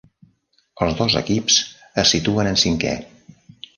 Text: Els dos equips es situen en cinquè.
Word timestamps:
Els 0.85 0.95
dos 1.01 1.17
equips 1.21 1.57
es 2.05 2.15
situen 2.17 2.51
en 2.53 2.59
cinquè. 2.63 2.95